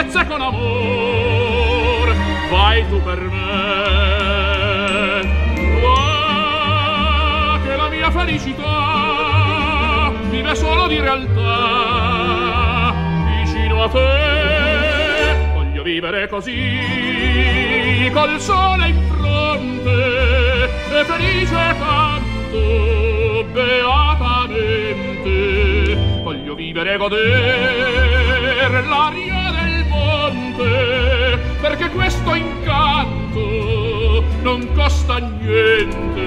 [0.00, 2.16] dolcezza con amor.
[2.50, 3.38] Vai tu per me.
[5.82, 12.94] Va che la mia felicità vive solo di realtà.
[13.44, 24.88] Vicino a te voglio vivere così col sole in fronte e felice canto beatamente.
[26.22, 29.29] Voglio vivere e goder l'aria
[30.60, 36.20] te perché questo incanto non costa niente.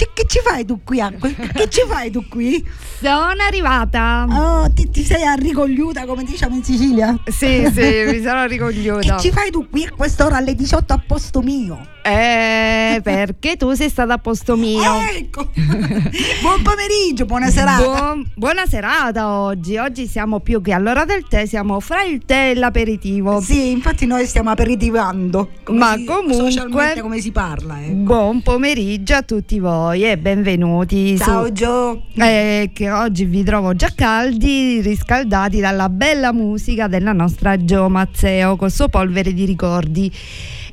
[0.00, 0.98] Che, che ci fai tu qui?
[1.00, 1.28] Acqua?
[1.60, 2.64] Che ci fai tu qui?
[3.02, 4.26] Sono arrivata.
[4.30, 7.18] Oh, ti, ti sei arrigogliuta come diciamo in Sicilia?
[7.26, 9.18] Sì, sì, mi sono Che ricogliuta.
[9.18, 11.78] ci fai tu qui a quest'ora alle 18 a posto mio?
[12.02, 14.82] Eh, perché tu sei stata a posto mio.
[15.14, 15.50] Ecco.
[16.40, 17.82] Buon pomeriggio, buona serata.
[17.84, 19.76] Buon- buona serata oggi.
[19.76, 23.40] Oggi siamo più che all'ora del tè, siamo fra il tè e l'aperitivo.
[23.42, 25.50] Sì, infatti noi stiamo aperitivando.
[25.70, 27.92] Ma si- comunque- socialmente come si parla, ecco.
[27.92, 32.02] Buon pomeriggio a tutti voi e benvenuti Ciao su Gio.
[32.16, 38.56] eh, che oggi vi trovo già caldi, riscaldati dalla bella musica della nostra Gio Mazzeo
[38.56, 40.12] col suo polvere di ricordi.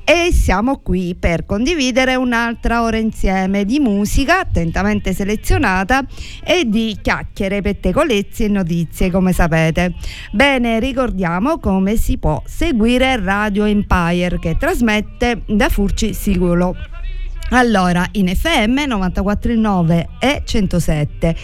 [0.04, 6.06] E siamo qui per condividere un'altra ora insieme di musica attentamente selezionata
[6.46, 9.96] e di chiacchiere, pettegolezzi e notizie, come sapete.
[10.32, 16.74] Bene, ricordiamo come si può seguire Radio Empire che trasmette da Furci Sicuro.
[17.50, 21.36] Allora, in FM 94.9 e 107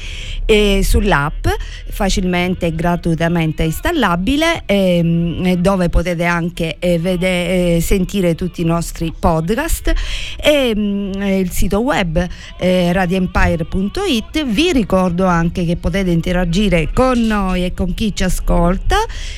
[0.45, 1.47] e sull'app
[1.89, 9.13] facilmente e gratuitamente installabile ehm, dove potete anche eh, vede- eh, sentire tutti i nostri
[9.17, 9.93] podcast.
[10.41, 12.27] E mm, il sito web
[12.59, 18.97] eh, radioempire.it vi ricordo anche che potete interagire con noi e con chi ci ascolta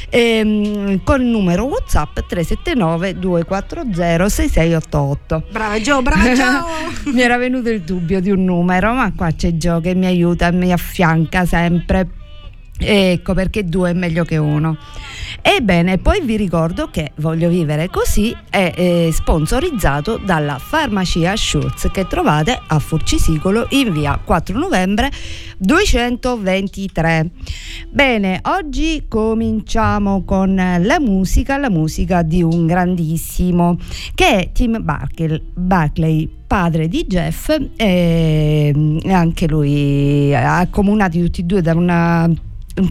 [0.09, 6.55] ehm, con il numero whatsapp 379 240 6688 Brava Gio, brava Gio.
[7.14, 10.52] mi era venuto il dubbio di un numero, ma qua c'è Gio che mi aiuta,
[10.52, 12.23] mi affianca sempre.
[12.77, 14.77] Ecco perché due è meglio che uno.
[15.41, 22.08] Ebbene, poi vi ricordo che Voglio vivere così è eh, sponsorizzato dalla farmacia Schultz che
[22.08, 25.09] trovate a Furcisicolo in via 4 novembre
[25.58, 27.30] 223.
[27.89, 33.77] Bene, oggi cominciamo con la musica, la musica di un grandissimo
[34.13, 41.61] che è Tim Barkel- Barclay padre di Jeff e anche lui accomunati tutti e due
[41.61, 42.30] da una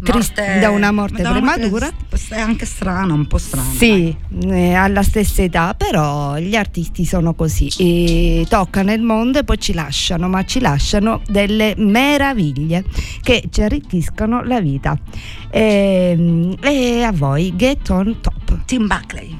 [0.02, 1.90] trist- da una morte prematura
[2.28, 3.68] È anche strana, un po' strana.
[3.70, 9.44] sì, eh, alla stessa età, però gli artisti sono così, e toccano il mondo e
[9.44, 12.84] poi ci lasciano, ma ci lasciano delle meraviglie
[13.22, 14.98] che ci arricchiscono la vita.
[15.50, 18.64] E, e a voi, Get on Top.
[18.64, 19.38] Tim Buckley.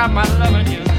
[0.00, 0.89] stop my loving you.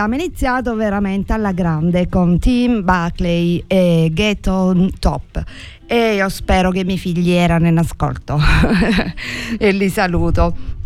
[0.00, 5.44] Abbiamo iniziato veramente alla grande con Tim Buckley e Get on Top
[5.86, 8.40] e io spero che i miei figli erano in ascolto
[9.58, 10.78] e li saluto.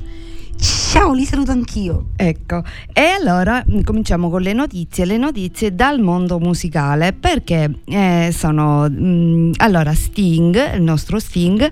[0.94, 2.10] Ciao, li saluto anch'io.
[2.14, 8.30] Ecco, e allora mm, cominciamo con le notizie, le notizie dal mondo musicale, perché eh,
[8.32, 8.88] sono...
[8.88, 11.68] Mh, mm, allora, Sting, il nostro Sting,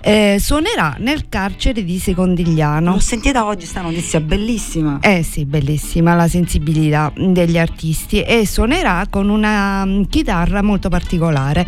[0.00, 2.92] eh, suonerà nel carcere di Secondigliano.
[2.92, 5.00] L'ho sentita oggi sta notizia bellissima.
[5.02, 11.66] Eh sì, bellissima la sensibilità degli artisti e suonerà con una mm, chitarra molto particolare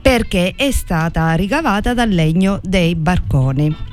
[0.00, 3.92] perché è stata ricavata dal legno dei barconi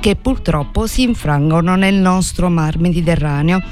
[0.00, 3.62] che purtroppo si infrangono nel nostro mar Mediterraneo.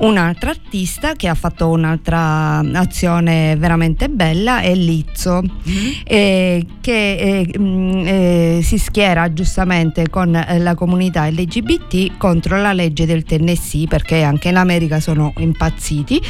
[0.00, 5.90] Un'altra artista che ha fatto un'altra azione veramente bella è Lizzo, mm-hmm.
[6.04, 13.06] eh, che eh, mm, eh, si schiera giustamente con la comunità LGBT contro la legge
[13.06, 16.20] del Tennessee, perché anche in America sono impazziti,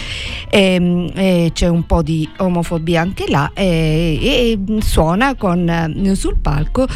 [0.48, 6.86] e, c'è un po' di omofobia anche là, e, suona con, sul palco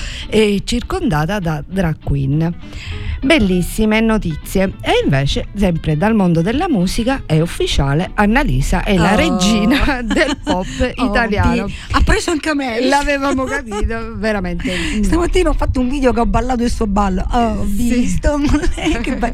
[0.64, 2.43] circondata da drag queen.
[3.24, 4.74] Bellissime notizie.
[4.82, 9.16] E invece, sempre dal mondo della musica, è ufficiale, Annalisa è la oh.
[9.16, 11.66] regina del pop oh, italiano.
[11.92, 12.84] ha preso anche a me.
[12.84, 15.02] L'avevamo capito, veramente.
[15.02, 17.26] Stamattina ho fatto un video che ho ballato il suo ballo.
[17.30, 18.38] Oh, ho visto.
[19.00, 19.32] che be-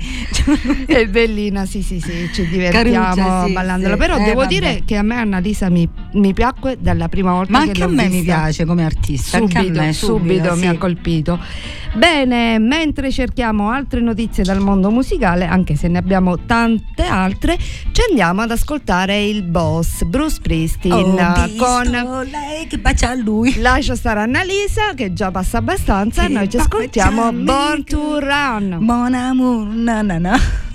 [0.87, 3.93] è bellina, sì, sì, sì, ci divertiamo Caruccia, sì, ballandolo.
[3.95, 3.99] Sì.
[3.99, 4.49] Però eh, devo vabbè.
[4.49, 7.89] dire che a me Annalisa mi, mi, piacque dalla prima volta Ma che anche a
[7.89, 9.39] me mi piace come artista.
[9.39, 10.61] Subito, me, subito, subito sì.
[10.61, 11.39] mi ha colpito.
[11.95, 18.03] Bene, mentre cerchiamo altre notizie dal mondo musicale, anche se ne abbiamo tante altre, ci
[18.09, 21.91] andiamo ad ascoltare il boss Bruce Springsteen oh, con
[22.31, 23.59] lei che bacia a lui.
[23.61, 28.77] Lascia stare Annalisa che già passa abbastanza, e noi ci ascoltiamo Born to Run.
[28.81, 30.69] Mon amour, na na na.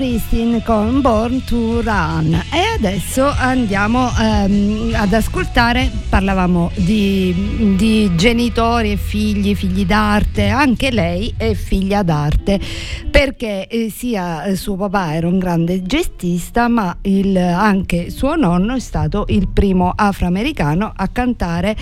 [0.00, 2.32] Springsteen con Born to Run.
[2.32, 10.90] E adesso andiamo ehm, ad ascoltare, parlavamo di, di, genitori e figli, figli d'arte, anche
[10.90, 12.58] lei è figlia d'arte
[13.10, 18.80] perché eh, sia suo papà era un grande gestista ma il, anche suo nonno è
[18.80, 21.76] stato il primo afroamericano a cantare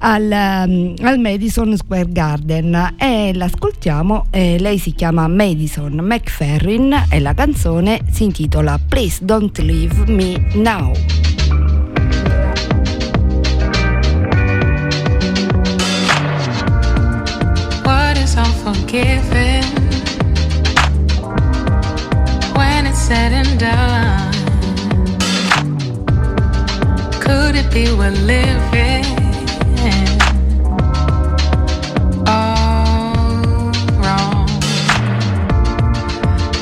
[0.00, 2.94] al, um, al Madison Square Garden.
[2.98, 9.56] E l'ascoltiamo, eh, lei si chiama Madison McFerrin e la canzone si intitola Please Don't
[9.58, 10.92] Leave Me Now.
[17.84, 19.64] What is unforgiven
[22.54, 24.32] when it's said and done?
[27.20, 29.06] Could it be we're living?
[32.26, 33.72] All
[34.02, 34.48] wrong,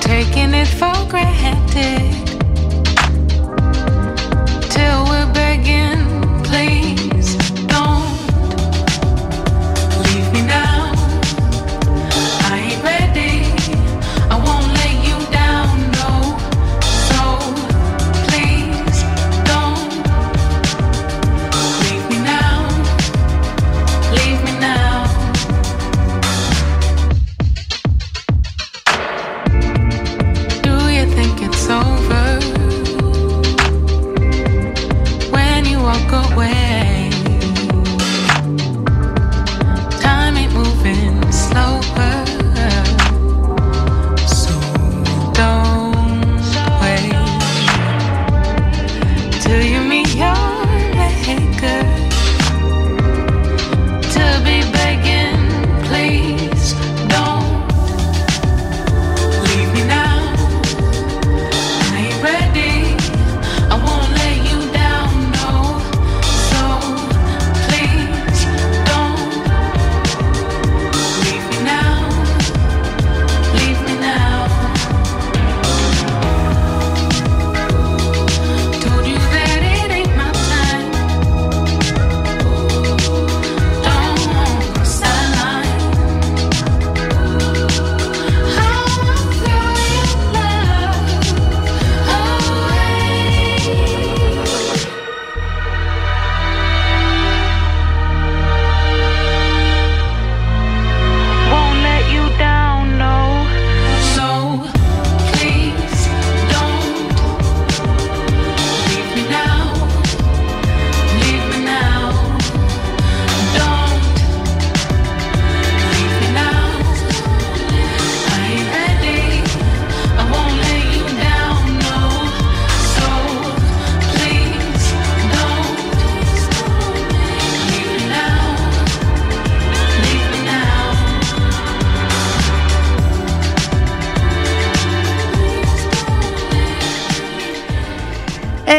[0.01, 2.20] taking it for granted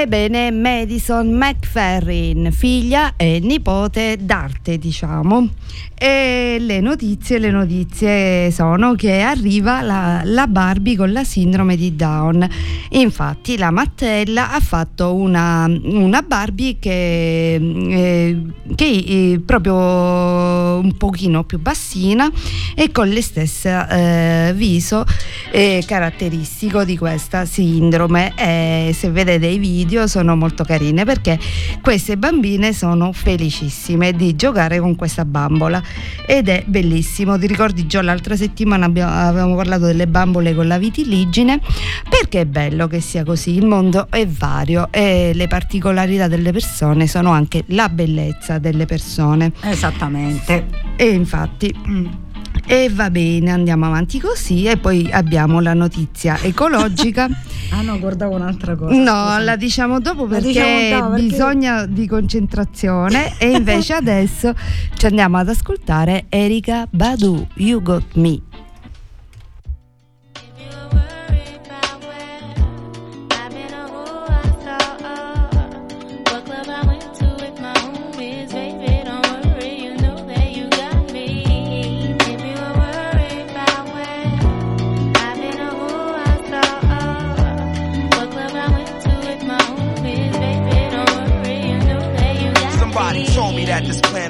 [0.01, 5.49] Ebbene, Madison McFerrin, figlia e nipote d'arte, diciamo.
[6.03, 11.95] E le notizie, le notizie sono che arriva la, la Barbie con la sindrome di
[11.95, 12.43] Down.
[12.89, 18.41] Infatti la Mattella ha fatto una, una Barbie che, eh,
[18.73, 22.27] che è proprio un pochino più bassina
[22.73, 25.05] e con le stesse eh, viso
[25.51, 28.33] eh, caratteristico di questa sindrome.
[28.35, 31.37] E se vedete i video sono molto carine perché
[31.83, 35.60] queste bambine sono felicissime di giocare con questa bambola
[36.25, 37.37] ed è bellissimo.
[37.37, 41.59] Ti ricordi già l'altra settimana abbiamo, avevamo parlato delle bambole con la vitiligine
[42.09, 43.55] perché è bello che sia così.
[43.55, 49.51] Il mondo è vario e le particolarità delle persone sono anche la bellezza delle persone.
[49.61, 50.67] Esattamente.
[50.95, 52.29] E infatti.
[52.71, 57.27] E va bene, andiamo avanti così e poi abbiamo la notizia ecologica.
[57.73, 58.93] Ah no, guardavo un'altra cosa.
[58.93, 59.43] No, scusami.
[59.45, 64.53] la diciamo dopo perché, diciamo dopo, perché- bisogna di concentrazione e invece adesso
[64.97, 68.41] ci andiamo ad ascoltare Erika Badu, You Got me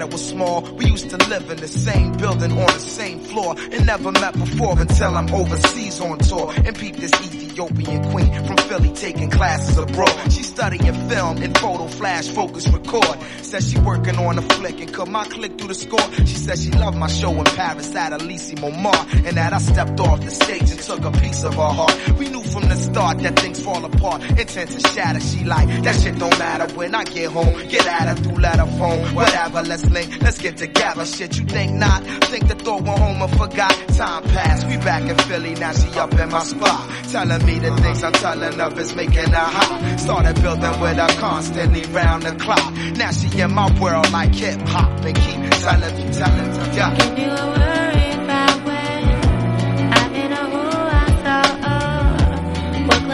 [0.02, 0.62] planet was small.
[0.76, 4.34] We used to live in the same building on the same floor and never met
[4.34, 7.12] before until I'm overseas on tour and peep this
[7.52, 10.32] Ethiopian queen from Philly taking classes abroad.
[10.32, 13.22] She studying film and photo flash focus record.
[13.42, 16.00] Says she working on a flick and cut my click through the score.
[16.20, 20.00] She says she loved my show in Paris at Elise Montmartre and that I stepped
[20.00, 22.18] off the stage and took a piece of her heart.
[22.18, 25.20] We knew from the start that things fall apart, intent to shatter.
[25.20, 27.54] She like that shit don't matter when I get home.
[27.68, 29.62] Get at her through letter phone, whatever.
[29.64, 31.06] Let's link, let's get together.
[31.06, 32.04] Shit, you think not?
[32.32, 33.72] Think the thought went home and forgot.
[33.90, 35.74] Time passed, we back in Philly now.
[35.74, 39.50] She up in my spot, telling me the things I'm telling her is making her
[39.58, 40.00] hot.
[40.00, 42.74] Started building with her constantly round the clock.
[42.96, 47.22] Now she in my world like hip hop and keep telling me, telling me, yeah.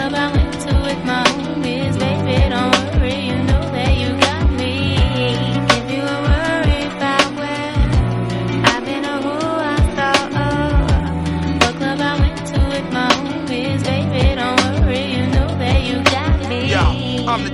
[0.08, 1.47] Club I went to with my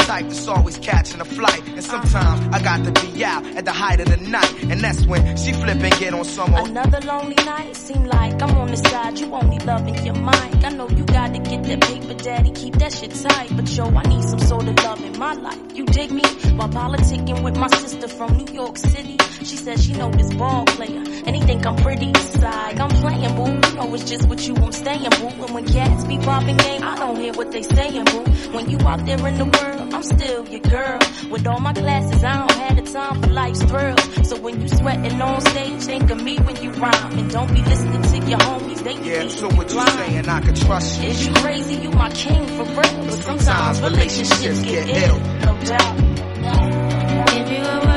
[0.05, 1.62] type that's always catching a flight.
[1.93, 4.63] Sometimes I got to be out at the height of the night.
[4.63, 6.69] And that's when she flip and get on some old.
[6.69, 10.65] Another lonely night, seem like I'm on the side, you only loving your mind.
[10.65, 13.55] I know you gotta get that paper, daddy, keep that shit tight.
[13.55, 15.59] But yo, I need some sort of love in my life.
[15.75, 16.23] You dig me?
[16.55, 20.65] While politicking with my sister from New York City, she said she know this ball
[20.65, 22.11] player, and he think I'm pretty.
[22.23, 23.69] Side, I'm playing, boo.
[23.69, 25.27] You know it's just with you I'm staying, boo.
[25.45, 28.23] And when cats be popping game, I don't hear what they saying, boo.
[28.51, 30.99] When you out there in the world, I'm still your girl.
[31.29, 34.29] With all my classes, I don't have the time for life's thrills.
[34.29, 37.61] So when you sweating on stage, think of me when you rhyme, and don't be
[37.61, 38.83] listening to your homies.
[38.83, 40.29] They Yeah, so what you saying?
[40.29, 41.09] I can trust you.
[41.09, 41.75] Is you crazy?
[41.75, 43.05] You my king for real.
[43.05, 45.95] But sometimes relationships get ill, no doubt.
[47.35, 47.92] If you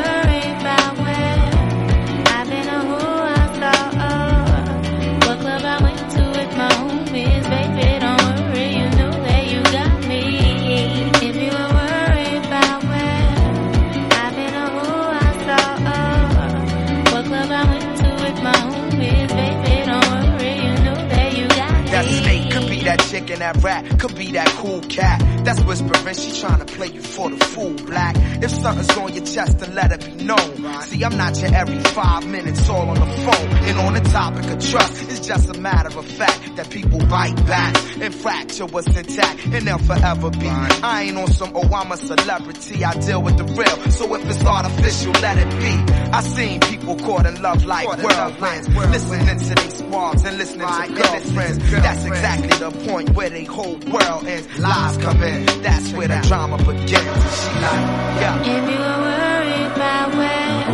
[23.17, 25.36] chick that rat, could be that cool cat.
[25.47, 28.17] That's whispering, she trying to play you for the fool, black.
[28.43, 30.83] If something's on your chest, then let it be known.
[30.83, 33.49] See, I'm not your every five minutes all on the phone.
[33.69, 37.37] And on the topic of trust, it's just a matter of fact that people bite
[37.47, 40.49] back and fracture what's intact, and they'll forever be.
[40.49, 43.91] I ain't on some, oh, I'm a celebrity, I deal with the real.
[43.93, 45.93] So if it's artificial, let it be.
[46.13, 50.93] I seen people caught in love like whirlwinds, listening to these squads and listening to
[50.93, 51.71] girlfriends.
[51.71, 54.59] That's exactly the point where they whole world ends.
[54.59, 56.91] Lies come in, that's where the drama begins.
[56.91, 57.87] She like,
[58.21, 58.41] yeah.
[58.41, 60.65] If you were worried about where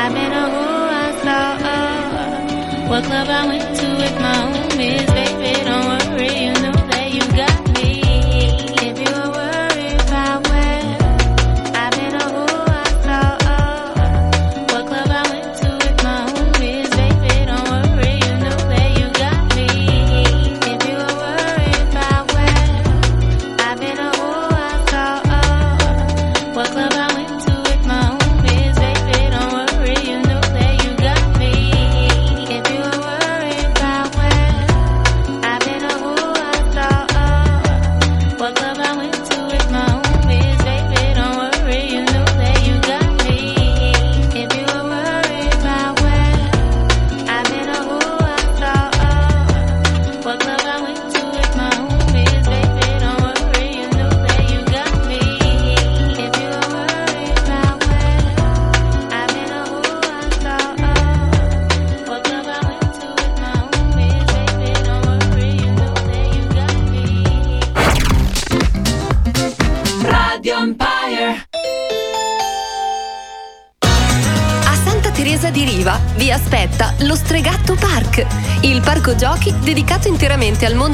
[0.00, 0.66] I've been or who
[1.04, 6.55] I saw, oh, what club I went to with my homies, baby, don't worry,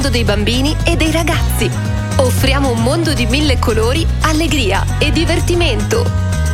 [0.03, 1.69] mondo dei bambini e dei ragazzi.
[2.17, 6.03] Offriamo un mondo di mille colori, allegria e divertimento.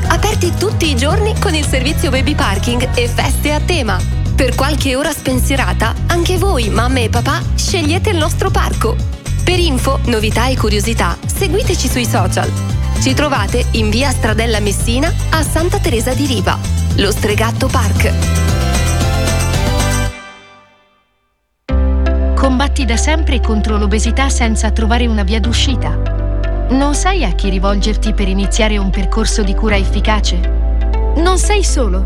[0.07, 3.99] Aperti tutti i giorni con il servizio baby parking e feste a tema.
[4.35, 8.95] Per qualche ora spensierata, anche voi, mamme e papà, scegliete il nostro parco.
[9.43, 12.51] Per info, novità e curiosità, seguiteci sui social.
[13.01, 16.55] Ci trovate in via Stradella Messina a Santa Teresa di Riva,
[16.97, 18.48] lo Stregatto Park.
[22.89, 26.65] Da sempre contro l'obesità senza trovare una via d'uscita?
[26.71, 30.39] Non sai a chi rivolgerti per iniziare un percorso di cura efficace?
[31.17, 32.01] Non sei solo.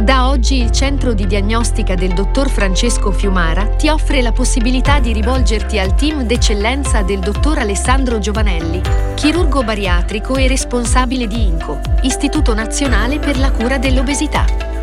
[0.00, 5.12] Da oggi il centro di diagnostica del dottor Francesco Fiumara ti offre la possibilità di
[5.12, 8.80] rivolgerti al team d'eccellenza del dottor Alessandro Giovanelli,
[9.16, 14.75] chirurgo bariatrico e responsabile di INCO, Istituto Nazionale per la Cura dell'Obesità.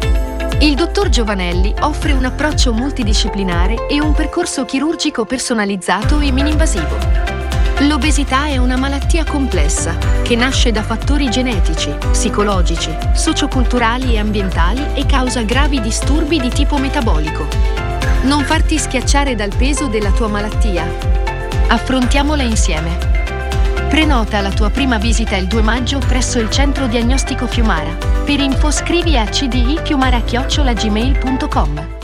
[0.63, 6.97] Il dottor Giovanelli offre un approccio multidisciplinare e un percorso chirurgico personalizzato e mininvasivo.
[7.79, 15.05] L'obesità è una malattia complessa che nasce da fattori genetici, psicologici, socioculturali e ambientali e
[15.05, 17.45] causa gravi disturbi di tipo metabolico.
[18.21, 20.85] Non farti schiacciare dal peso della tua malattia.
[21.67, 23.12] Affrontiamola insieme.
[23.93, 27.95] Prenota la tua prima visita il 2 maggio presso il centro diagnostico Fiumara.
[28.25, 32.02] Per info scrivi a cdifiumara-gmail.com.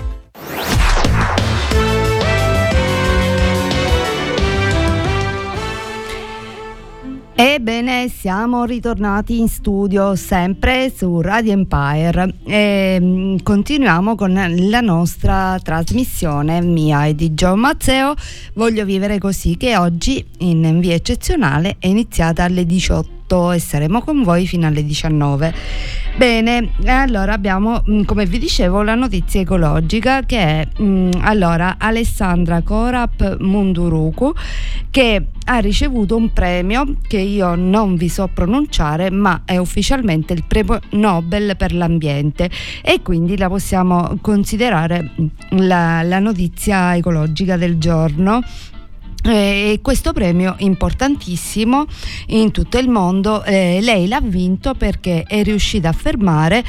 [7.42, 15.58] Ebbene, siamo ritornati in studio sempre su Radio Empire e mm, continuiamo con la nostra
[15.64, 18.14] trasmissione mia e di John Mazzeo.
[18.56, 23.19] Voglio vivere così che oggi in via eccezionale è iniziata alle 18
[23.52, 25.54] e saremo con voi fino alle 19.
[26.18, 32.62] Bene, allora abbiamo, mm, come vi dicevo, la notizia ecologica che è mh, allora Alessandra
[32.62, 34.34] Korap Munduruku
[34.90, 40.44] che ha ricevuto un premio che io non vi so pronunciare, ma è ufficialmente il
[40.46, 42.50] premio Nobel per l'ambiente
[42.82, 45.12] e quindi la possiamo considerare
[45.52, 48.42] la, la notizia ecologica del giorno
[49.24, 51.86] e questo premio importantissimo
[52.28, 56.64] in tutto il mondo eh, lei l'ha vinto perché è riuscita a fermare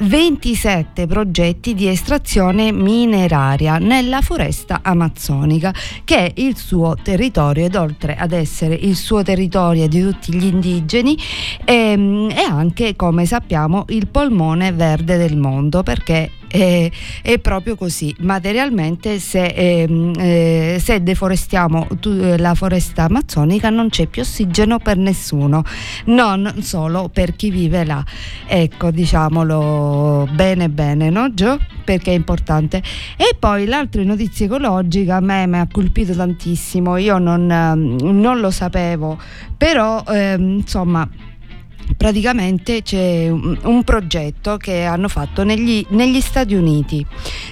[0.00, 8.14] 27 progetti di estrazione mineraria nella foresta amazzonica che è il suo territorio ed oltre
[8.14, 11.18] ad essere il suo territorio di tutti gli indigeni
[11.64, 16.90] ehm, è anche come sappiamo il polmone verde del mondo perché è,
[17.22, 18.14] è proprio così.
[18.20, 24.78] Materialmente se, ehm, eh, se deforestiamo tu, eh, la foresta amazzonica non c'è più ossigeno
[24.78, 25.62] per nessuno.
[26.06, 28.04] Non solo per chi vive là.
[28.46, 31.58] Ecco diciamolo bene bene, no Gio?
[31.84, 32.82] Perché è importante.
[33.16, 38.40] E poi l'altra notizia ecologica a me mi ha colpito tantissimo, io non, ehm, non
[38.40, 39.18] lo sapevo,
[39.56, 41.08] però eh, insomma
[41.96, 47.04] praticamente c'è un, un, progetto che hanno fatto negli, negli Stati Uniti.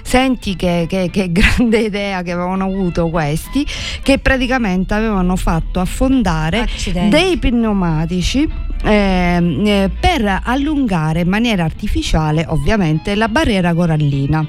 [0.02, 3.66] Senti che, che, che, grande idea che avevano avuto questi,
[4.02, 7.08] che praticamente avevano fatto affondare Accidenti.
[7.08, 8.48] dei pneumatici
[8.86, 14.46] eh, per allungare in maniera artificiale ovviamente la barriera corallina.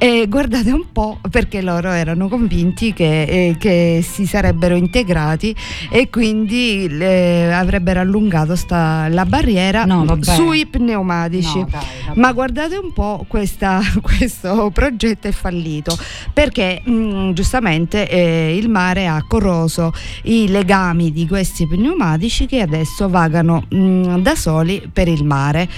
[0.00, 5.54] E guardate un po' perché loro erano convinti che, eh, che si sarebbero integrati
[5.90, 11.58] e quindi eh, avrebbero allungato sta, la barriera no, sui pneumatici.
[11.58, 11.82] No, dai,
[12.14, 15.98] Ma guardate un po', questa, questo progetto è fallito
[16.32, 19.92] perché mh, mm, giustamente eh, il mare ha corroso
[20.24, 25.68] i legami di questi pneumatici che adesso vagano mh, mm, da soli per il mare.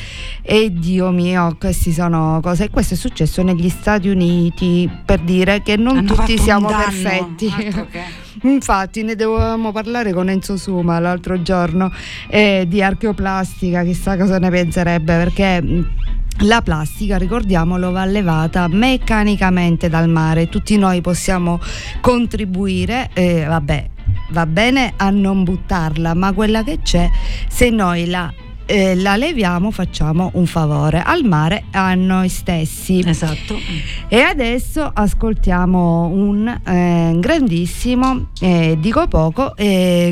[0.42, 2.64] E Dio mio, queste sono cose.
[2.64, 7.52] E questo è successo negli Stati Uniti per dire che non Hanno tutti siamo perfetti.
[8.42, 11.92] Infatti ne dovevamo parlare con Enzo Suma l'altro giorno
[12.28, 15.82] eh, di archeoplastica, chissà cosa ne penserebbe perché mm,
[16.44, 21.60] la plastica, ricordiamolo, va allevata meccanicamente dal mare, tutti noi possiamo
[22.00, 23.88] contribuire, eh, vabbè,
[24.30, 27.08] va bene a non buttarla, ma quella che c'è,
[27.48, 28.32] se noi la
[28.70, 33.02] eh, la leviamo facciamo un favore al mare a noi stessi.
[33.04, 33.58] Esatto.
[34.08, 39.54] E adesso ascoltiamo un eh, grandissimo, eh, dico poco,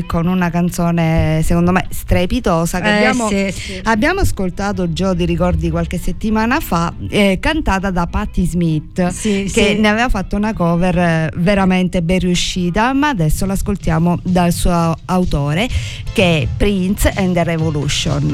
[0.05, 3.79] con una canzone secondo me strepitosa che eh, abbiamo, sì, sì.
[3.83, 9.75] abbiamo, ascoltato Gio di ricordi qualche settimana fa, eh, cantata da Patti Smith, sì, che
[9.79, 15.69] ne aveva fatto una cover eh, veramente ben riuscita, ma adesso l'ascoltiamo dal suo autore
[16.13, 18.33] che è Prince and the Revolution.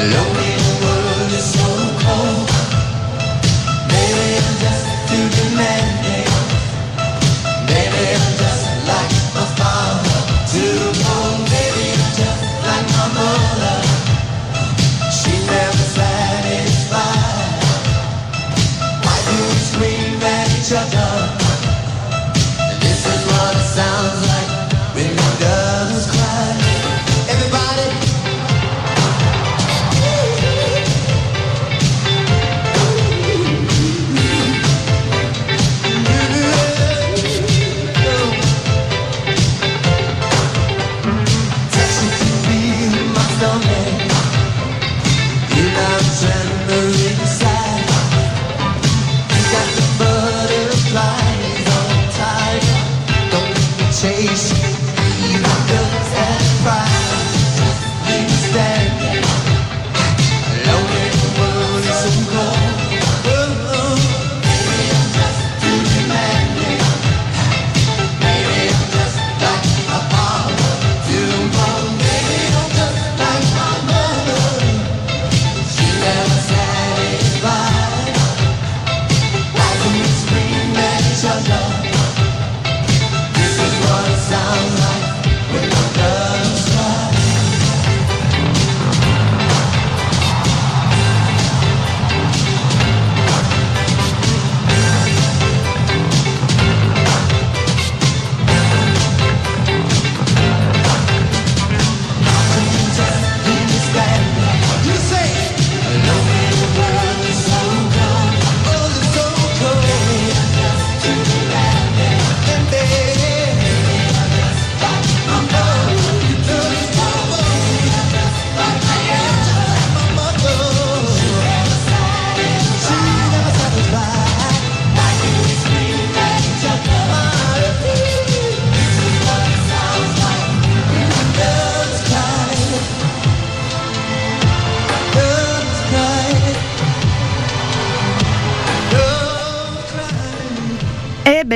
[0.00, 0.37] No.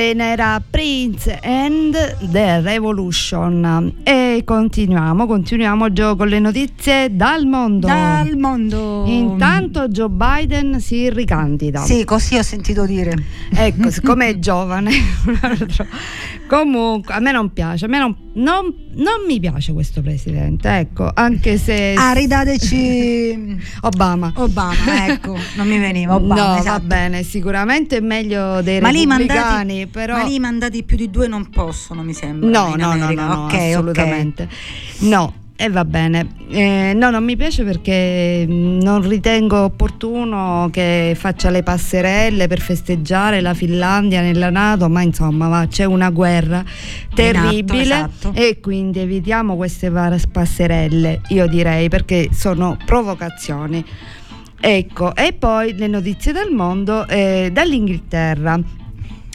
[0.03, 1.95] Ebbene, era Prince and
[2.33, 4.01] the Revolution.
[4.03, 7.87] E continuiamo, continuiamo Gio con le notizie dal mondo.
[7.87, 9.05] Dal mondo.
[9.07, 11.83] Intanto Joe Biden si ricandida.
[11.83, 13.15] Sì, così ho sentito dire.
[13.55, 14.91] Ecco, siccome è giovane.
[16.55, 21.11] Comunque, a me non piace, a me non, non- non mi piace questo presidente, ecco,
[21.15, 21.95] anche se...
[21.97, 24.35] Ah, ridateci Obama.
[24.37, 26.85] Obama, ecco, non mi veniva Obama, no, va esatto.
[26.85, 29.27] bene, sicuramente è meglio dei Ma repubblicani,
[29.79, 30.17] mandati, però...
[30.19, 32.51] ma lì mandati più di due non possono, mi sembra.
[32.51, 33.59] No, no, no, no, no, Ok, ok.
[33.59, 34.49] assolutamente.
[34.99, 36.27] No, e va bene.
[36.48, 42.59] Eh, no, non mi piace perché mh, non ritengo opportuno che faccia le passerelle per
[42.59, 46.64] festeggiare la Finlandia nella Nato, ma insomma va, c'è una guerra
[47.14, 48.33] terribile esatto.
[48.35, 49.92] e quindi evitiamo queste
[50.33, 53.85] passerelle, io direi, perché sono provocazioni.
[54.59, 58.82] Ecco, e poi le notizie dal mondo eh, dall'Inghilterra.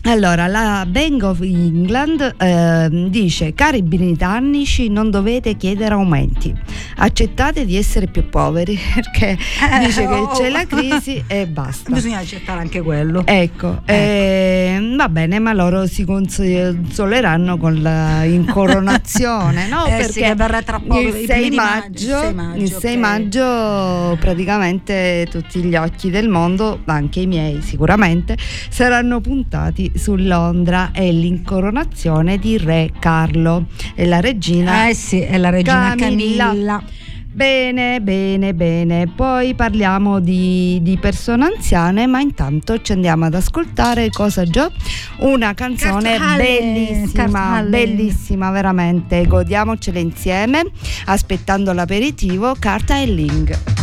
[0.03, 6.53] Allora, la Bank of England ehm, dice, cari britannici, non dovete chiedere aumenti,
[6.97, 10.27] accettate di essere più poveri, perché Eh, dice che oh.
[10.29, 11.91] c'è la crisi e basta.
[11.91, 13.23] Bisogna accettare anche quello.
[13.25, 19.85] Ecco, ehm, va bene, ma loro si consoleranno con la incoronazione, no?
[19.97, 22.33] Eh sì, Perché che verrà tra poco, il i 6 primi di maggio, il 6
[22.33, 22.99] maggio, il 6 ok.
[22.99, 28.37] maggio praticamente tutti gli occhi del mondo, anche i miei sicuramente,
[28.69, 35.37] saranno puntati su Londra e l'incoronazione di Re Carlo e la regina Eh sì, è
[35.37, 36.83] la regina Camilla.
[37.37, 39.05] Bene, bene, bene.
[39.15, 44.71] Poi parliamo di, di persone anziane, ma intanto ci andiamo ad ascoltare cosa Gio?
[45.19, 49.27] Una canzone bellissima, bellissima veramente.
[49.27, 50.63] Godiamocela insieme,
[51.05, 53.76] aspettando l'aperitivo, carta e link.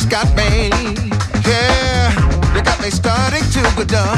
[0.00, 0.70] Almost got me.
[1.46, 4.16] Yeah, you got me starting to go down.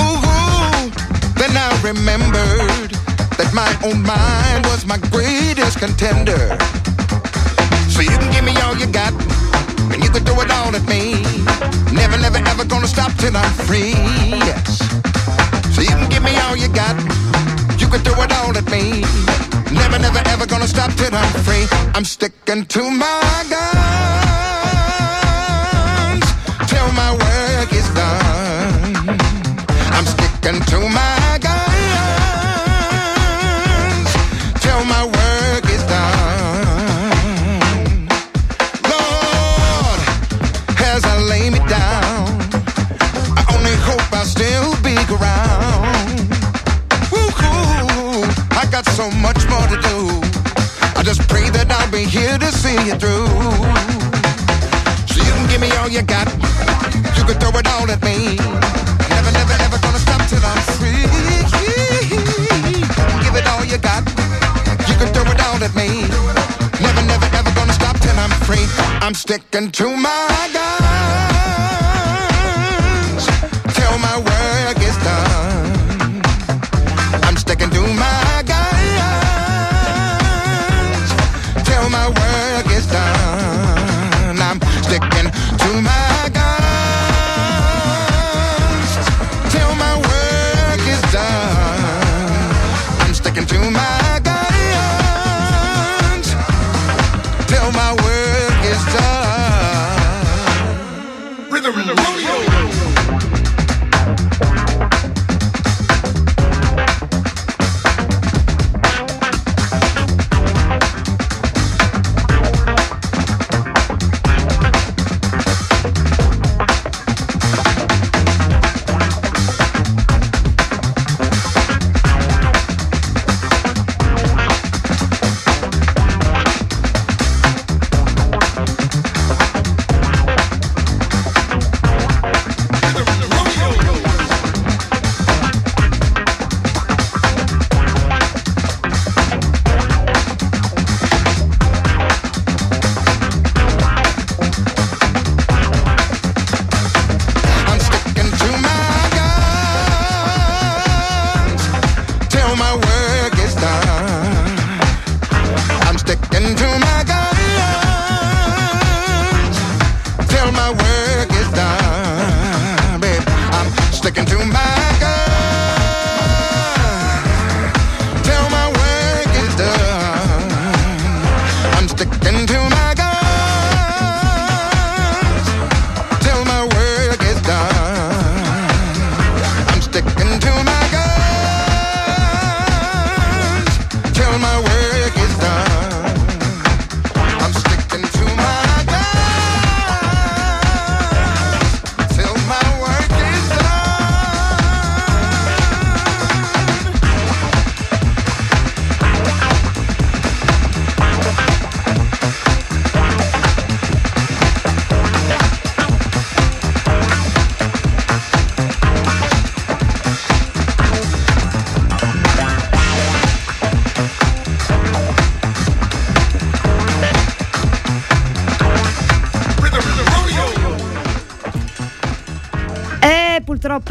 [0.00, 0.90] Ooh,
[1.34, 2.90] then I remembered
[3.38, 6.56] that my own mind was my greatest contender.
[7.88, 9.12] So you can give me all you got,
[9.92, 11.22] and you can throw it all at me.
[11.92, 13.94] Never, never, ever gonna stop till I'm free.
[14.30, 14.78] Yes.
[15.74, 17.43] So you can give me all you got.
[17.84, 19.02] You can throw it all at me.
[19.70, 21.66] Never, never, ever gonna stop till I'm free.
[21.94, 24.53] I'm sticking to my guns
[48.94, 49.98] so much more to do.
[50.94, 53.26] I just pray that I'll be here to see you through.
[55.10, 56.30] So you can give me all you got.
[57.18, 58.38] You can throw it all at me.
[59.10, 61.02] Never, never, ever gonna stop till I'm free.
[63.18, 64.06] Give it all you got.
[64.86, 66.06] You can throw it all at me.
[66.78, 68.62] Never, never, ever gonna stop till I'm free.
[69.02, 70.83] I'm sticking to my guns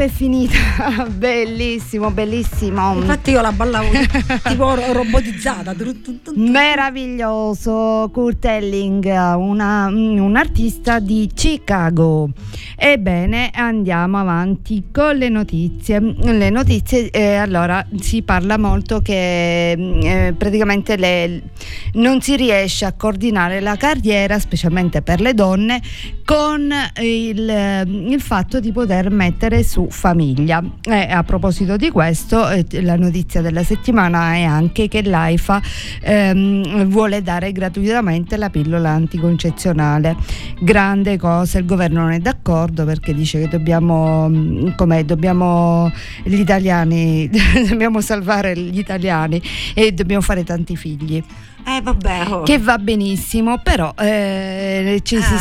[0.03, 0.57] è finita.
[1.09, 2.93] bellissimo, bellissimo.
[2.95, 3.89] Infatti io la ballavo
[4.43, 5.73] tipo ro- robotizzata.
[6.35, 12.29] Meraviglioso Kurt Elling, una- un artista di Chicago.
[12.75, 15.99] Ebbene, andiamo avanti con le notizie.
[15.99, 21.43] Le notizie, eh, allora, si parla molto che eh, praticamente le-
[21.93, 25.81] non si riesce a coordinare la carriera, specialmente per le donne,
[26.25, 26.71] con
[27.01, 30.63] il, il fatto di poter mettere su famiglia.
[30.81, 35.61] E a proposito di questo, eh, la notizia della settimana è anche che l'AIFA
[36.01, 40.15] ehm, vuole dare gratuitamente la pillola anticoncezionale.
[40.59, 44.69] Grande cosa, il governo non è d'accordo perché dice che dobbiamo, mm,
[45.03, 45.91] dobbiamo
[46.23, 47.29] gli italiani,
[47.67, 49.41] dobbiamo salvare gli italiani
[49.73, 51.23] e dobbiamo fare tanti figli.
[51.65, 52.25] Eh vabbè.
[52.29, 52.41] oh.
[52.43, 55.37] Che va benissimo, però eh, ci si Eh.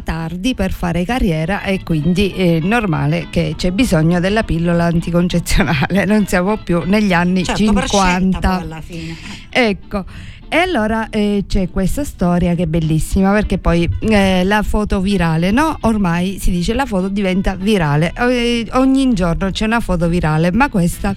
[0.00, 6.04] Tardi per fare carriera e quindi è normale che c'è bisogno della pillola anticoncezionale.
[6.06, 8.48] Non siamo più negli anni Certo, per scelta 50.
[8.48, 9.16] poi alla fine.
[9.50, 10.04] Ecco.
[10.50, 15.50] E allora eh, c'è questa storia che è bellissima perché poi eh, la foto virale,
[15.50, 15.76] no?
[15.82, 20.70] Ormai si dice la foto diventa virale, Eh, ogni giorno c'è una foto virale, ma
[20.70, 21.14] questa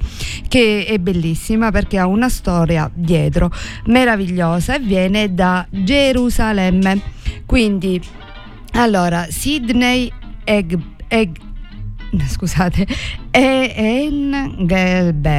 [0.50, 3.50] che è bellissima perché ha una storia dietro
[3.86, 7.02] meravigliosa e viene da Gerusalemme.
[7.46, 8.02] Quindi,
[8.74, 10.12] allora, Sidney
[10.44, 11.38] Egg, Egg
[12.28, 12.88] scusate,
[13.32, 15.30] Engelberg.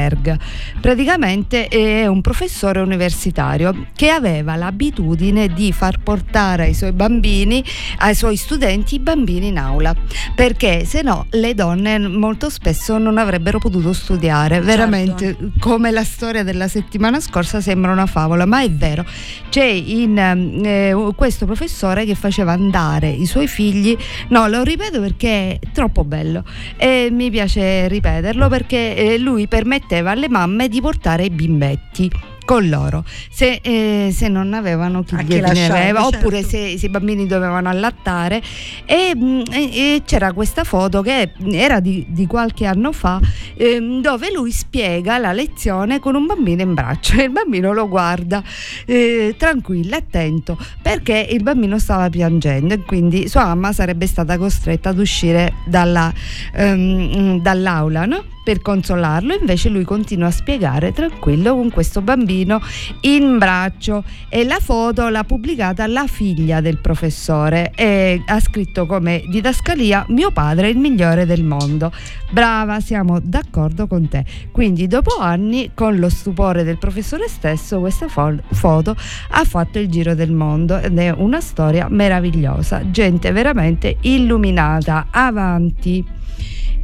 [0.80, 7.62] Praticamente è un professore universitario che aveva l'abitudine di far portare ai suoi bambini,
[7.98, 9.94] ai suoi studenti, i bambini in aula,
[10.34, 14.60] perché se no le donne molto spesso non avrebbero potuto studiare.
[14.60, 19.04] Veramente, come la storia della settimana scorsa sembra una favola, ma è vero.
[19.50, 23.96] C'è in, eh, questo professore che faceva andare i suoi figli,
[24.28, 26.44] no, lo ripeto perché è troppo bello
[26.76, 32.10] e mi piace ripeterlo perché eh, lui permetteva alle mamme di portare i bimbetti
[32.44, 36.16] con loro se, eh, se non avevano chi A chi gliene lasciare, aveva certo.
[36.18, 38.42] oppure se, se i bambini dovevano allattare
[38.84, 43.20] e, mm, e- e c'era questa foto che era di, di qualche anno fa
[43.56, 47.88] ehm, dove lui spiega la lezione con un bambino in braccio e il bambino lo
[47.88, 48.42] guarda
[48.86, 54.90] eh, tranquillo, attento perché il bambino stava piangendo e quindi sua mamma sarebbe stata costretta
[54.90, 56.12] ad uscire dalla,
[56.54, 58.24] ehm, dall'aula no?
[58.42, 62.60] Per consolarlo invece lui continua a spiegare tranquillo con questo bambino
[63.02, 69.24] in braccio e la foto l'ha pubblicata la figlia del professore e ha scritto come
[69.28, 71.92] didascalia mio padre è il migliore del mondo
[72.32, 74.24] brava siamo d'accordo con te.
[74.50, 78.96] Quindi dopo anni con lo stupore del professore stesso questa fo- foto
[79.30, 85.08] ha fatto il giro del mondo ed è una storia meravigliosa gente veramente illuminata.
[85.10, 86.20] Avanti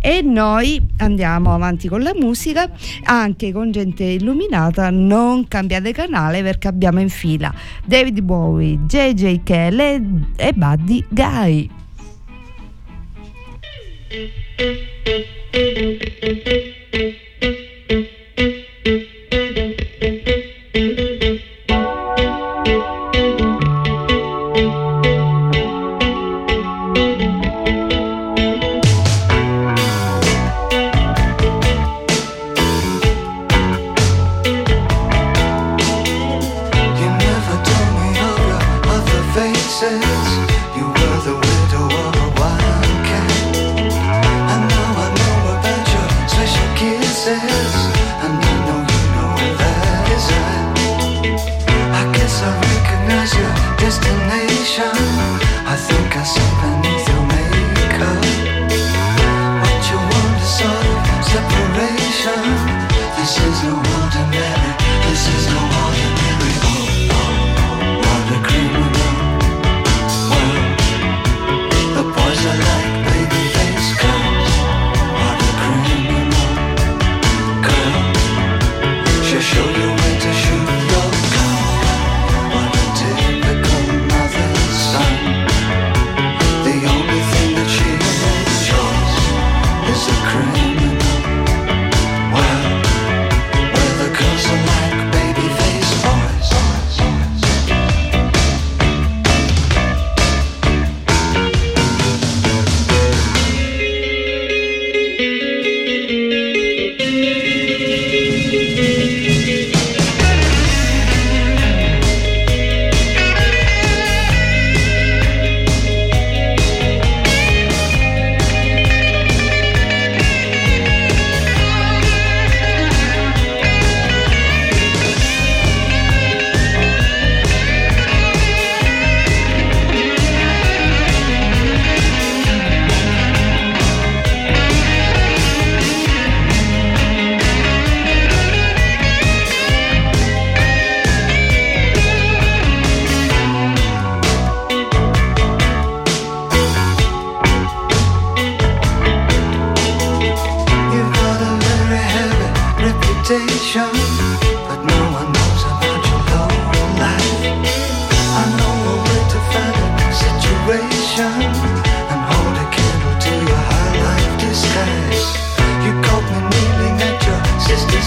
[0.00, 2.70] e noi andiamo avanti con la musica
[3.04, 4.90] anche con gente illuminata.
[4.90, 7.52] Non cambiate canale perché abbiamo in fila
[7.84, 11.70] David Bowie, JJ Kelly e Buddy Guy.
[20.74, 21.17] You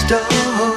[0.06, 0.71] stone.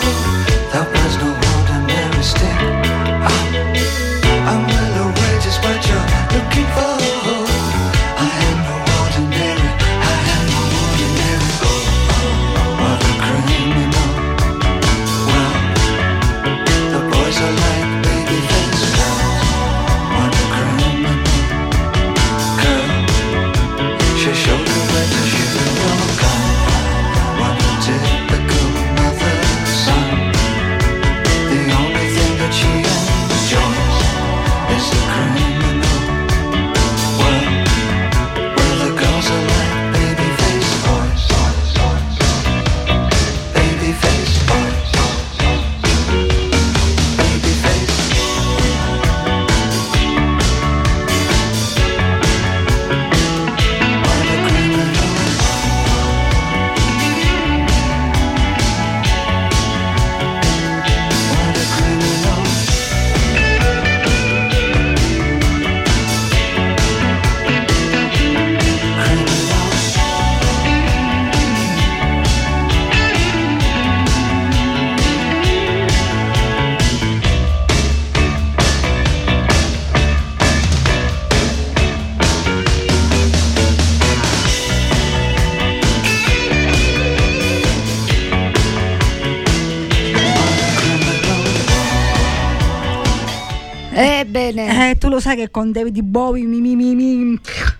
[93.97, 97.39] Ebbene, Eh, tu lo sai che con David Bowie mi, mi, mi, mi-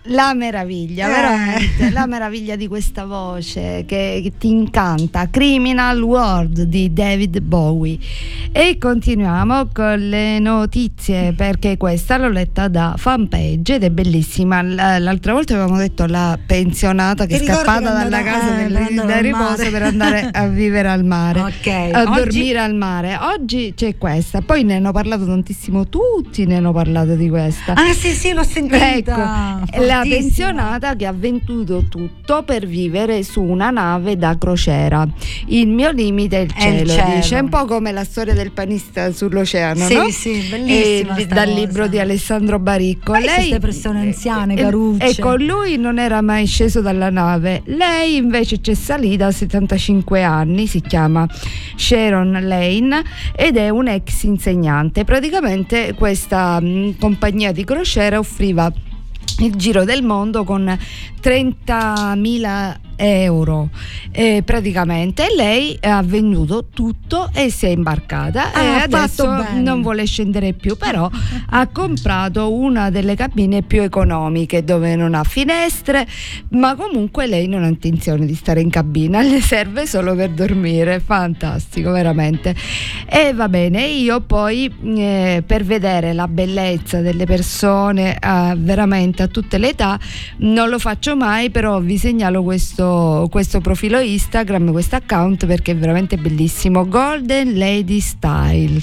[0.09, 1.09] la meraviglia, Eh.
[1.11, 7.97] veramente, la meraviglia di questa voce che, che ti incanta, Criminal World di David Bowie.
[8.51, 14.61] E continuiamo con le notizie perché questa l'ho letta da fanpage ed è bellissima.
[14.61, 19.69] L'altra volta avevamo detto la pensionata che è scappata che dalla casa eh, del, riposo
[19.69, 21.41] per andare a vivere al mare.
[21.41, 23.17] Ok, a oggi- dormire al mare.
[23.19, 27.73] Oggi c'è questa, poi ne hanno parlato tantissimo, tutti ne hanno parlato di questa.
[27.73, 28.95] Ah sì sì, l'ho sentita.
[28.95, 30.19] Ecco, la Fortissima.
[30.19, 35.07] pensionata che ha venduto tutto per vivere su una nave da crociera.
[35.47, 37.15] Il mio limite è il È il cielo, cielo.
[37.15, 40.09] dice un po' come la storia del panista sull'oceano, Sì, no?
[40.09, 41.59] sì, bellissima E- dal cosa.
[41.59, 43.11] libro di Alessandro Baricco.
[43.13, 45.05] Poi queste persone anziane, eh, carucce.
[45.07, 47.61] Ecco, lui non era mai sceso dalla nave.
[47.65, 51.27] Lei invece c'è salita a 75 anni, si chiama
[51.75, 53.03] Sharon Lane
[53.35, 55.03] ed è un ex insegnante.
[55.03, 58.71] Praticamente questa mh, compagnia di crociera offriva
[59.39, 60.77] il giro del mondo con
[61.21, 63.69] 30.000 euro.
[64.11, 70.05] Eh, praticamente lei ha venduto tutto e si è imbarcata Ah, e adesso non vuole
[70.05, 71.09] scendere più però
[71.49, 76.07] ha comprato una delle cabine più economiche dove non ha finestre
[76.49, 80.99] ma comunque lei non ha intenzione di stare in cabina le serve solo per dormire.
[80.99, 82.55] Fantastico veramente.
[83.07, 89.27] E va bene io poi eh, per vedere la bellezza delle persone eh, veramente a
[89.27, 89.99] tutte le età
[90.37, 92.84] non lo faccio mai però vi segnalo questo,
[93.29, 96.87] questo profilo Instagram questo account perché è veramente bellissimo.
[96.87, 98.81] Golden Lady Style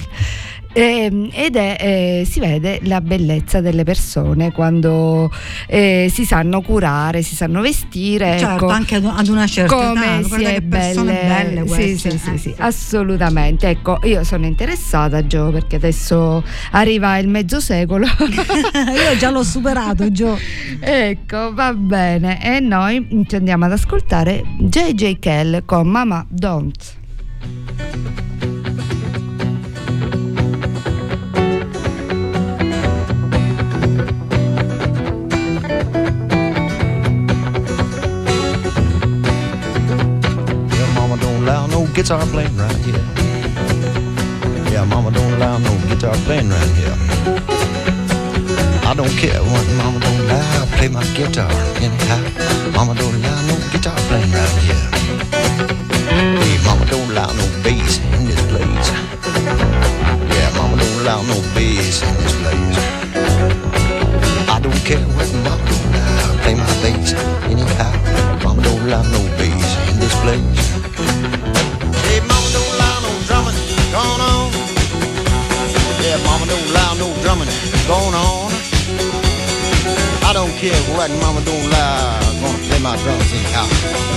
[0.74, 5.30] Ehm, ed è, eh, si vede la bellezza delle persone quando
[5.66, 8.38] eh, si sanno curare, si sanno vestire.
[8.38, 10.36] Certo, ecco, anche ad, una certa come età.
[10.36, 12.10] si è belle, belle sì, queste.
[12.10, 12.38] sì, sì, eh.
[12.38, 13.68] sì, assolutamente.
[13.68, 18.06] Ecco, io sono interessata, Gio, perché adesso arriva il mezzo secolo.
[18.22, 20.38] Io già l'ho superato, Gio.
[20.80, 22.42] ecco, va bene.
[22.42, 27.00] E noi ci andiamo ad ascoltare JJ Kell con Mama Don't.
[41.94, 43.04] Guitar playing around here.
[44.72, 46.96] Yeah, mama don't allow no guitar playing around here.
[48.88, 51.50] I don't care what mama don't allow, play my guitar
[51.84, 52.22] anyhow.
[52.72, 54.88] Mama don't allow no guitar playing around here.
[56.40, 58.88] Hey, mama don't allow no bass in this place.
[60.32, 62.78] Yeah, mama don't allow no bass in this place.
[64.48, 67.12] I don't care what mama don't allow, play my bass
[67.52, 67.92] anyhow.
[68.44, 70.81] Mama don't allow no bass in this place.
[73.92, 74.50] Going on.
[76.00, 77.48] Yeah, mama don't allow no drumming
[77.86, 78.50] going on.
[80.24, 83.68] I don't care what mama don't allow, gonna play my drums anyhow.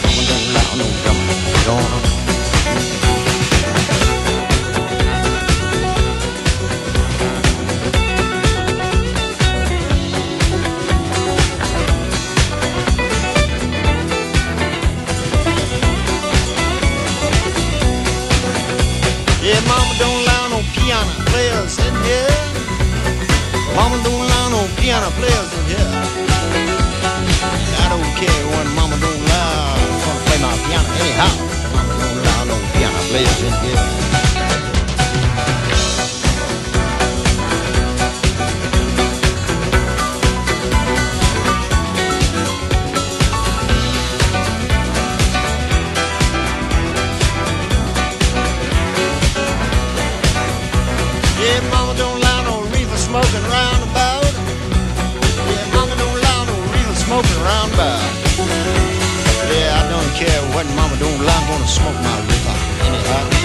[0.07, 1.27] Mama don't no drumming
[1.67, 3.24] going on.
[20.85, 22.29] Piano players in here.
[23.75, 25.91] Mama don't allow no piano players in here.
[27.81, 29.73] I don't care when mama don't allow.
[29.81, 31.33] I'm gonna play my piano anyhow.
[31.73, 34.34] Mama don't allow no piano players in here.
[61.05, 63.44] Don't allow, I'm gonna smoke my reefer anyhow.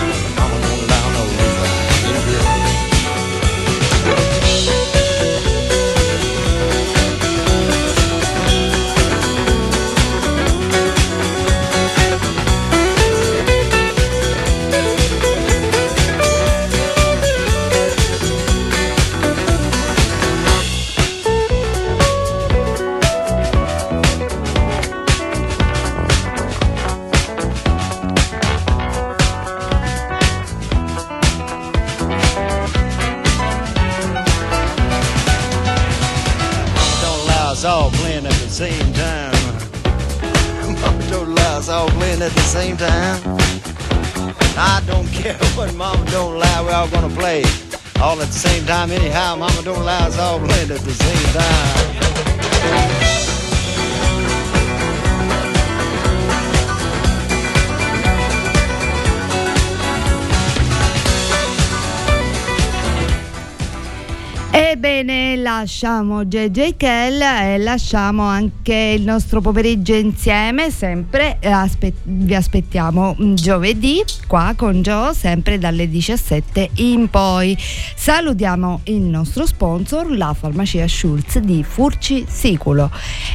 [48.71, 49.35] time anyhow.
[49.35, 52.10] Mama don't allow us all blend at the same time.
[64.83, 72.35] Ebbene, lasciamo JJ Kell e lasciamo anche il nostro pomeriggio insieme, sempre eh, aspe- vi
[72.35, 77.55] aspettiamo mm, giovedì qua con Joe, sempre dalle 17 in poi.
[77.59, 82.91] Salutiamo il nostro sponsor, la farmacia Schulz di Furci Siculo.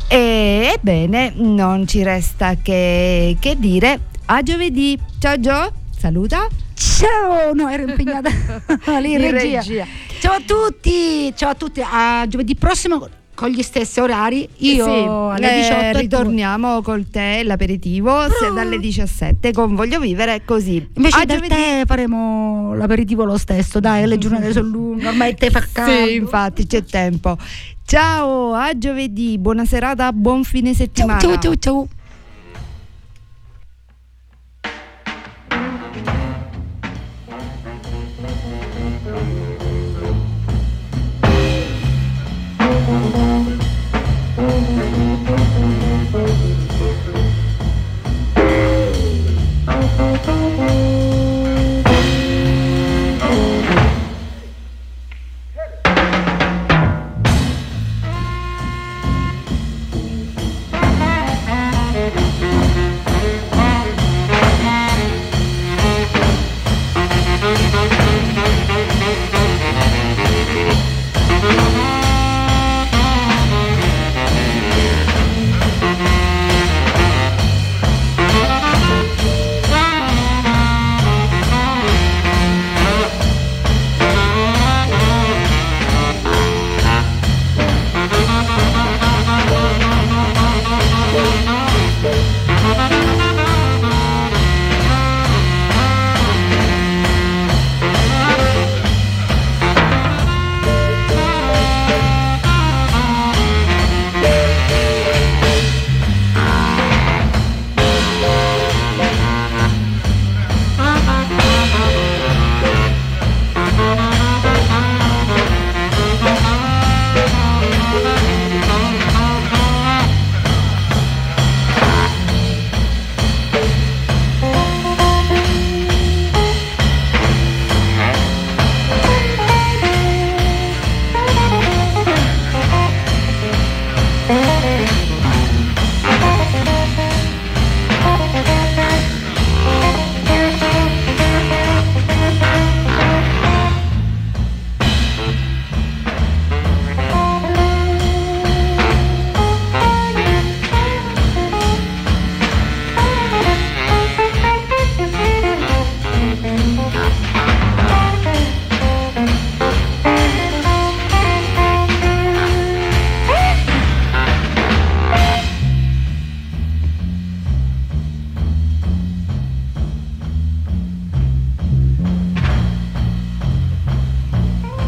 [0.08, 4.00] Ebbene, non ci resta che, che dire.
[4.26, 4.98] A giovedì.
[5.20, 6.65] Ciao Joe, saluta.
[6.76, 8.30] Ciao, no, ero impegnata
[9.00, 9.60] lì in regia.
[9.62, 9.86] regia.
[10.20, 11.82] Ciao a tutti, ciao a tutti.
[11.84, 14.48] A giovedì prossimo con gli stessi orari.
[14.58, 15.98] Io Sì, alle eh, 18 e tu.
[16.00, 20.86] ritorniamo col tè, l'aperitivo, se dalle 17 con Voglio Vivere così.
[20.96, 21.48] Invece A giovedì.
[21.48, 26.06] tè faremo l'aperitivo lo stesso, dai, le giornate sono lunghe, ormai il tè fa caldo.
[26.08, 27.38] Sì, infatti c'è tempo.
[27.86, 31.20] Ciao, a giovedì, buona serata, buon fine settimana.
[31.20, 31.88] ciao, ciao, ciao.